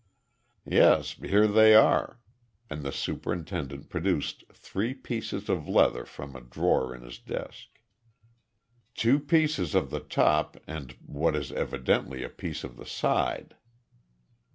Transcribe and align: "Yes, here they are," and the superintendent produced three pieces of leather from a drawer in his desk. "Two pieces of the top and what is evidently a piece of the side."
"Yes, 0.65 1.11
here 1.13 1.45
they 1.45 1.75
are," 1.75 2.19
and 2.71 2.81
the 2.81 2.91
superintendent 2.91 3.87
produced 3.91 4.43
three 4.51 4.95
pieces 4.95 5.47
of 5.47 5.67
leather 5.67 6.05
from 6.05 6.35
a 6.35 6.41
drawer 6.41 6.95
in 6.95 7.03
his 7.03 7.19
desk. 7.19 7.67
"Two 8.95 9.19
pieces 9.19 9.75
of 9.75 9.91
the 9.91 9.99
top 9.99 10.57
and 10.65 10.93
what 11.05 11.35
is 11.35 11.51
evidently 11.51 12.23
a 12.23 12.29
piece 12.29 12.63
of 12.63 12.77
the 12.77 12.85
side." 12.87 13.53